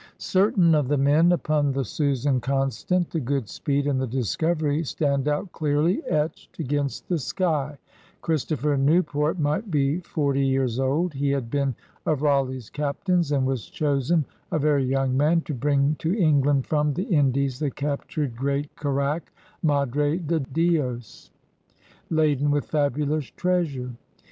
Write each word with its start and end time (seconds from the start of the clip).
Certain 0.17 0.73
of 0.73 0.87
the 0.87 0.97
men 0.97 1.31
upon 1.31 1.73
the 1.73 1.85
Susan 1.85 2.41
Constant^ 2.41 3.07
the 3.11 3.19
Goodspeedy 3.21 3.87
and 3.87 4.01
the 4.01 4.07
Discovery 4.07 4.83
stand 4.83 5.27
out 5.27 5.51
clearly, 5.51 6.03
etched 6.07 6.57
against 6.57 7.07
the 7.07 7.19
sky. 7.19 7.77
Christopher 8.21 8.77
Newport 8.77 9.37
might 9.37 9.69
be 9.69 9.99
forty 9.99 10.43
years 10.43 10.79
old. 10.79 11.13
He 11.13 11.29
had 11.29 11.51
been 11.51 11.75
of 12.03 12.23
Raleigh's 12.23 12.71
captains 12.71 13.31
and 13.31 13.45
was 13.45 13.67
chosen, 13.69 14.25
a 14.51 14.57
very 14.57 14.85
young 14.85 15.15
man, 15.15 15.41
to 15.41 15.53
bring 15.53 15.93
to 15.99 16.15
England 16.17 16.65
from 16.65 16.95
the 16.95 17.03
Indies 17.03 17.59
the 17.59 17.69
captured 17.69 18.35
great 18.35 18.75
carrack, 18.75 19.31
Madre 19.61 20.17
de 20.17 20.39
Dies, 20.39 20.45
16 20.49 20.49
PIONEERS 20.49 20.49
OP 20.49 20.53
THE 20.55 20.81
OLD 20.81 21.01
SOUTH 21.03 22.17
laden 22.17 22.49
with 22.49 22.65
fabulous 22.65 23.25
treasure. 23.29 23.91